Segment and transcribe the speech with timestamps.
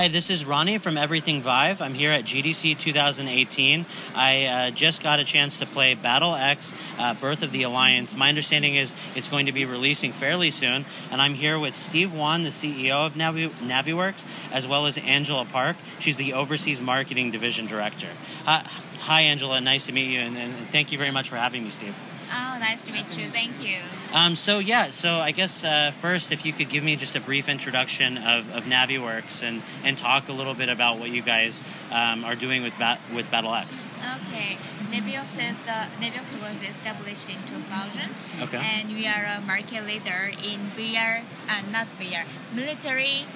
[0.00, 1.82] Hi, this is Ronnie from Everything Vive.
[1.82, 3.84] I'm here at GDC 2018.
[4.14, 8.16] I uh, just got a chance to play Battle X uh, Birth of the Alliance.
[8.16, 12.14] My understanding is it's going to be releasing fairly soon, and I'm here with Steve
[12.14, 15.76] Wan, the CEO of Navi- NaviWorks, as well as Angela Park.
[15.98, 18.08] She's the Overseas Marketing Division Director.
[18.46, 18.66] Hi,
[19.00, 19.60] hi Angela.
[19.60, 21.94] Nice to meet you, and, and thank you very much for having me, Steve.
[22.32, 23.28] Oh, nice to meet you.
[23.30, 23.78] Thank you.
[24.14, 27.20] Um, so yeah, so I guess uh, first, if you could give me just a
[27.20, 31.62] brief introduction of, of NaviWorks and, and talk a little bit about what you guys
[31.90, 33.86] um, are doing with Bat- with Battle X.
[34.28, 34.58] Okay,
[34.90, 38.42] NaviWorks is the NaviWorks was established in 2000.
[38.42, 38.58] Okay.
[38.62, 42.24] And we are a market leader in VR, uh, not VR,
[42.54, 43.26] military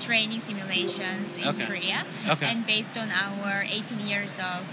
[0.00, 1.66] training simulations in Okay.
[1.66, 2.04] Korea.
[2.28, 2.46] Okay.
[2.46, 4.64] And based on our 18 years of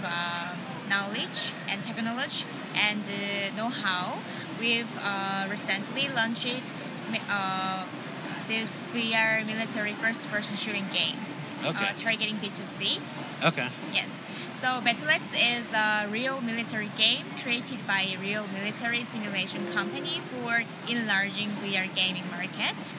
[2.02, 2.44] knowledge
[2.74, 4.18] and uh, know-how,
[4.60, 6.62] we've uh, recently launched
[7.30, 7.84] uh,
[8.48, 11.16] this VR military first-person shooting game.
[11.64, 11.86] Okay.
[11.86, 13.00] Uh, targeting B2C.
[13.44, 13.68] Okay.
[13.92, 14.22] Yes.
[14.52, 20.64] So Battlex is a real military game created by a real military simulation company for
[20.88, 22.94] enlarging VR gaming market,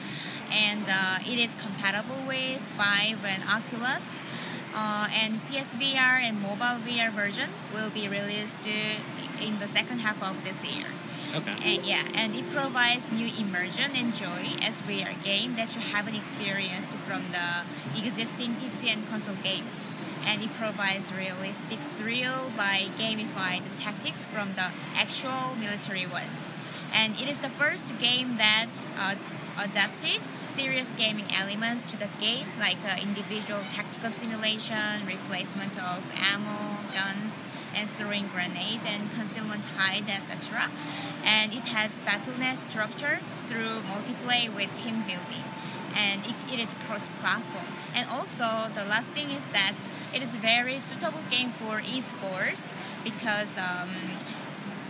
[0.52, 4.22] and uh, it is compatible with Vive and Oculus.
[4.74, 10.22] Uh, and PSVR and mobile VR version will be released uh, in the second half
[10.22, 10.86] of this year.
[11.34, 11.76] Okay.
[11.76, 16.14] And yeah, and it provides new immersion and joy as VR game that you haven't
[16.14, 19.92] experienced from the existing PC and console games.
[20.26, 26.54] And it provides realistic thrill by gamified tactics from the actual military ones.
[26.92, 28.66] And it is the first game that
[28.98, 29.14] uh,
[29.58, 36.76] adapted serious gaming elements to the game, like uh, individual tactical simulation, replacement of ammo,
[36.94, 40.70] guns, and throwing grenade and concealment hide, etc.
[41.24, 45.44] And it has BattleNet structure through multiplayer with team building.
[45.96, 47.66] And it, it is cross-platform.
[47.94, 49.74] And also, the last thing is that
[50.14, 53.88] it is very suitable game for esports because um,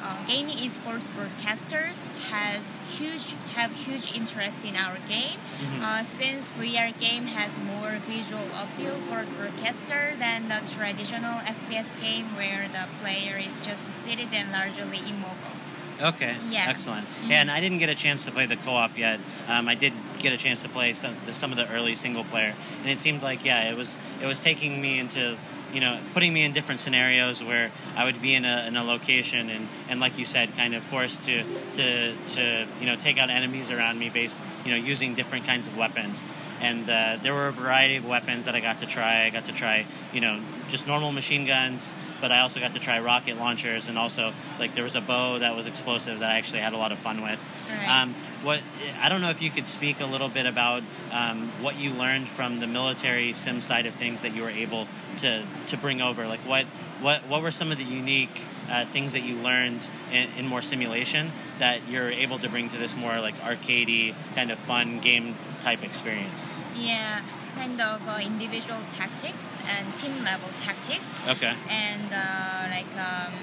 [0.02, 5.38] uh, gaming esports broadcasters has huge have huge interest in our game
[5.80, 12.26] uh, since VR game has more visual appeal for broadcaster than the traditional FPS game
[12.36, 15.56] where the player is just seated and largely immobile.
[16.00, 16.36] Okay.
[16.48, 16.66] Yeah.
[16.68, 17.06] Excellent.
[17.26, 19.18] Yeah, and I didn't get a chance to play the co-op yet.
[19.48, 22.54] Um, I did get a chance to play some some of the early single player,
[22.82, 25.36] and it seemed like yeah, it was it was taking me into
[25.72, 28.84] you know putting me in different scenarios where I would be in a, in a
[28.84, 31.42] location and, and like you said, kind of forced to
[31.74, 35.66] to to you know take out enemies around me, based you know using different kinds
[35.66, 36.24] of weapons.
[36.60, 39.24] And uh, there were a variety of weapons that I got to try.
[39.24, 42.78] I got to try, you know, just normal machine guns, but I also got to
[42.78, 46.38] try rocket launchers, and also like there was a bow that was explosive that I
[46.38, 47.42] actually had a lot of fun with.
[47.70, 48.02] Right.
[48.02, 48.60] Um, what
[49.00, 52.28] I don't know if you could speak a little bit about um, what you learned
[52.28, 54.86] from the military sim side of things that you were able
[55.18, 56.26] to to bring over.
[56.26, 56.66] Like what
[57.00, 60.62] what what were some of the unique uh, things that you learned in, in more
[60.62, 65.36] simulation that you're able to bring to this more like arcadey kind of fun game
[65.60, 66.46] type experience?
[66.76, 67.22] Yeah,
[67.54, 71.10] kind of uh, individual tactics and team level tactics.
[71.28, 71.54] Okay.
[71.68, 73.34] and uh, like um,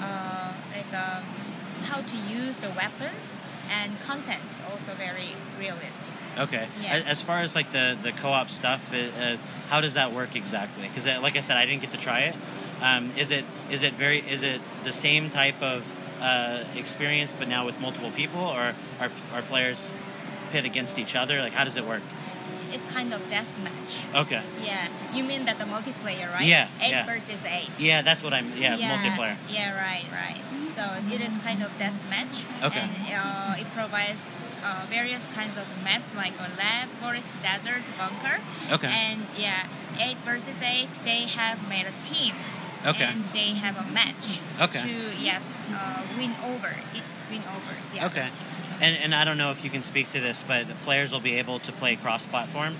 [0.00, 1.24] uh, like um,
[1.82, 3.40] how to use the weapons
[3.70, 6.12] and contents also very realistic.
[6.38, 6.66] Okay.
[6.82, 7.02] Yeah.
[7.06, 9.36] As far as like the the co-op stuff, uh, uh,
[9.68, 10.88] how does that work exactly?
[10.88, 12.34] Because like I said, I didn't get to try it.
[12.82, 15.84] Um, is it is it very is it the same type of
[16.20, 19.90] uh, experience, but now with multiple people, or are are players
[20.50, 21.40] pit against each other?
[21.40, 22.02] Like how does it work?
[22.72, 24.04] It's kind of death match.
[24.26, 24.42] Okay.
[24.62, 26.44] Yeah, you mean that the multiplayer, right?
[26.46, 27.06] Yeah, Eight yeah.
[27.06, 27.70] versus eight.
[27.78, 28.46] Yeah, that's what I'm.
[28.56, 29.36] Yeah, multiplayer.
[29.48, 30.40] Yeah, right, right.
[30.66, 30.82] So
[31.12, 32.44] it is kind of deathmatch.
[32.62, 32.80] Okay.
[32.80, 34.28] And uh, it provides
[34.64, 38.38] uh, various kinds of maps like a lab, forest, desert, bunker.
[38.70, 38.86] Okay.
[38.88, 39.66] And yeah,
[39.98, 42.34] eight versus eight, they have made a team.
[42.86, 43.04] Okay.
[43.04, 44.40] And they have a match.
[44.60, 44.80] Okay.
[44.82, 45.40] To yeah,
[45.74, 48.28] uh, win over it, win over the other Okay.
[48.30, 48.46] team.
[48.80, 51.38] And and I don't know if you can speak to this, but players will be
[51.38, 52.74] able to play cross-platform.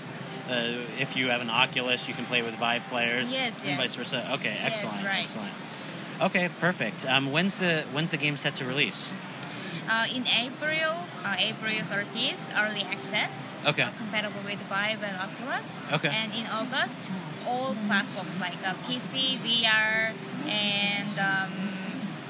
[0.49, 3.31] Uh, if you have an Oculus, you can play with Vive players.
[3.31, 3.79] Yes, And yes.
[3.79, 4.27] vice versa.
[4.33, 5.23] Okay, Yes, excellent, right.
[5.23, 5.51] excellent.
[6.21, 7.05] Okay, perfect.
[7.05, 9.11] Um, when's the when's the game set to release?
[9.89, 13.51] Uh, in April, uh, April 30th, early access.
[13.65, 13.83] Okay.
[13.83, 15.79] Uh, compatible with Vive and Oculus.
[15.91, 16.09] Okay.
[16.09, 17.11] And in August,
[17.47, 20.13] all platforms like uh, PC, VR,
[20.47, 21.51] and um,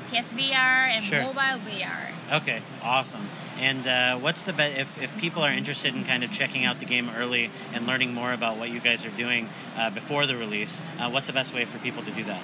[0.10, 1.22] PSVR and Sure.
[1.22, 2.12] mobile VR.
[2.34, 3.28] Okay, awesome.
[3.62, 6.80] And uh, what's the be- if if people are interested in kind of checking out
[6.80, 9.48] the game early and learning more about what you guys are doing
[9.78, 10.82] uh, before the release?
[11.00, 12.42] Uh, what's the best way for people to do that?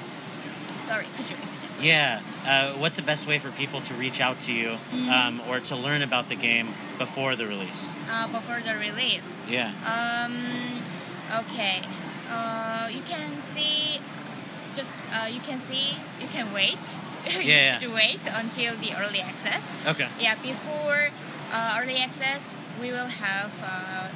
[0.83, 1.49] Sorry, could you repeat?
[1.81, 4.77] Yeah, uh, what's the best way for people to reach out to you
[5.11, 7.91] um, or to learn about the game before the release?
[8.09, 9.37] Uh, before the release.
[9.49, 9.73] Yeah.
[9.85, 10.81] Um,
[11.31, 11.81] Okay.
[12.29, 13.99] Uh, you can see.
[14.73, 15.97] Just uh, you can see.
[16.21, 16.79] You can wait.
[17.41, 19.73] you Yeah, should wait until the early access.
[19.85, 20.07] Okay.
[20.19, 20.35] Yeah.
[20.41, 21.09] Before
[21.51, 24.09] uh, early access, we will have uh,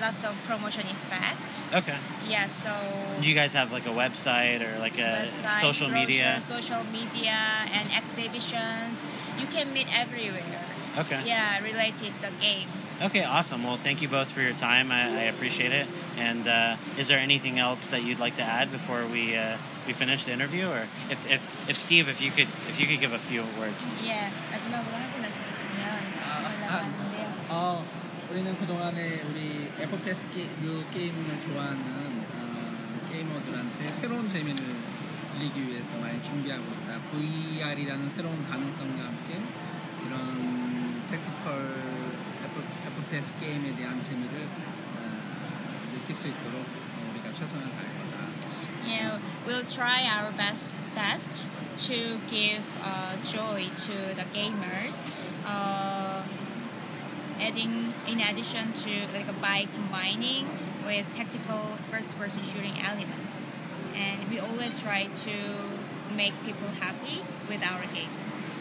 [0.00, 1.62] lots of promotion effect.
[1.74, 1.96] Okay.
[2.28, 2.48] Yeah.
[2.48, 2.72] So.
[3.20, 6.40] Do you guys have like a website or like a website, social media?
[6.40, 7.38] social media,
[7.72, 9.04] and exhibitions.
[9.38, 10.64] You can meet everywhere.
[10.98, 11.22] Okay.
[11.24, 12.68] Yeah, related to the game.
[12.99, 13.63] Okay, awesome.
[13.63, 14.91] Well, thank you both for your time.
[14.91, 15.87] I, I appreciate it.
[16.17, 19.93] And uh, is there anything else that you'd like to add before we uh, we
[19.93, 23.13] finish the interview, or if, if, if Steve, if you could if you could give
[23.13, 23.87] a few words?
[24.01, 25.85] Yeah, 마지막으로 하실 말씀 있으면
[26.57, 27.33] 올라가는데요.
[27.49, 27.85] 어,
[28.31, 34.57] 우리는 그동안에 우리 FPS 게, 류 게임을 좋아하는 어, 게이머들한테 새로운 재미를
[35.33, 36.99] 드리기 위해서 많이 준비하고 있다.
[37.11, 39.39] VR이라는 새로운 가능성과 함께
[40.05, 40.70] 이런 택티컬
[43.11, 44.47] FPS 게임에 대한 재미를
[44.95, 45.01] 어,
[45.93, 46.65] 느낄 수 있도록
[47.11, 48.17] 우리가 최선을 다할 거다.
[48.85, 51.47] Yeah, we'll try our best best
[51.87, 54.95] to give uh, joy to the gamers.
[55.45, 56.23] Uh,
[57.39, 60.47] adding in addition to like by combining
[60.85, 63.43] with tactical first-person shooting elements,
[63.93, 65.35] and we always try to
[66.15, 68.09] make people happy with our game.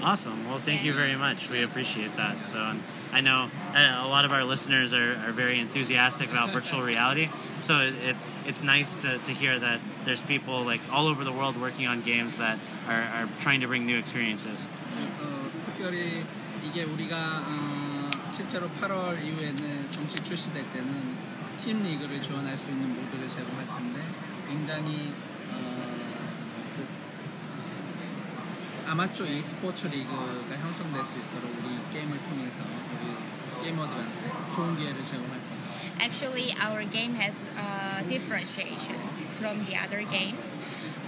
[0.02, 0.48] Awesome.
[0.48, 1.50] Well, thank you very much.
[1.50, 2.44] We appreciate that.
[2.44, 2.82] So, um,
[3.12, 7.28] I know uh, a lot of our listeners are, are very enthusiastic about virtual reality.
[7.60, 8.16] So it, it
[8.46, 12.02] it's nice to, to hear that there's people like all over the world working on
[12.02, 12.58] games that
[12.88, 14.66] are, are trying to bring new experiences.
[15.20, 16.24] 어, 특별히
[16.64, 21.16] 이게 우리가 어, 실제로 8월 이후에는 정식 출시될 때는
[21.56, 24.00] 팀 리그를 지원할 수 있는 모드를 제공할 텐데
[24.48, 25.12] 굉장히
[25.50, 26.14] 어,
[26.76, 26.86] 그, 어,
[28.90, 32.62] 아마추어 e스포츠 리그가 형성될 수 있도록 우리 게임을 통해서
[32.94, 35.66] 우리 게이머들한테 좋은 기회를 제공할 겁니다.
[35.98, 39.00] Actually, our game has uh, differentiation
[39.38, 40.56] from the other games.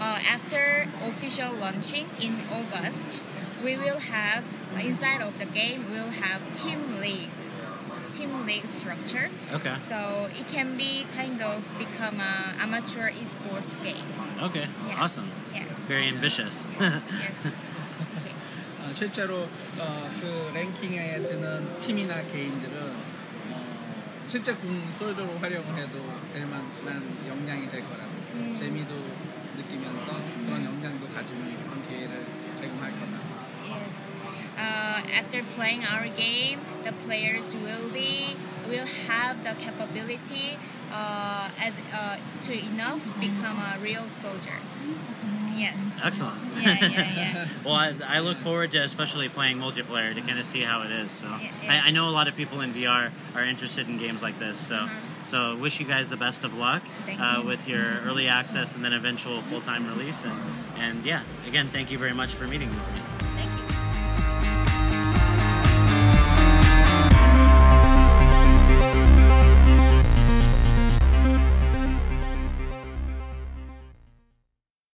[0.01, 3.23] Uh, after official launching in August,
[3.63, 4.45] we will have
[4.81, 7.31] inside of the game we'll have team league,
[8.17, 9.29] team league structure.
[9.53, 9.75] Okay.
[9.75, 14.09] So it can be kind of become a amateur esports game.
[14.43, 14.69] Okay.
[14.89, 15.03] Yeah.
[15.03, 15.31] Awesome.
[15.53, 15.65] Yeah.
[15.87, 16.67] Very ambitious.
[16.81, 17.53] Yes.
[18.94, 19.50] 어, 실제로
[19.80, 22.94] 어, 그 랭킹에 드는 팀이나 개인들은
[23.50, 28.56] 어, 실제 군 솔저로 활용을 해도 될 만한 역량이 될 거라고 음.
[28.56, 28.94] 재미도
[29.58, 30.14] 느끼면서
[30.46, 32.24] 그런 역량도 가지는 그런 기회를
[32.56, 33.18] 제공할 거다.
[33.66, 34.04] Yes.
[34.56, 38.38] Uh, after playing our game, the players will be
[38.70, 40.60] will have the capability
[40.94, 44.60] uh, as uh, to enough become a real soldier.
[45.56, 46.00] Yes.
[46.04, 46.40] Excellent.
[46.60, 47.48] Yeah, yeah, yeah.
[47.66, 50.92] well, I, I look forward to especially playing multiplayer to kind of see how it
[50.92, 51.12] is.
[51.12, 51.82] So Yeah, yeah.
[51.84, 54.58] I, I know a lot of people in VR are interested in games like this.
[54.60, 55.24] So Uh-huh.
[55.24, 56.82] so wish you guys the best of luck
[57.20, 57.48] uh, you.
[57.48, 60.24] with your early access and then eventual full time release.
[60.24, 60.34] And
[60.80, 63.23] and yeah, again, thank you very much for meeting with me.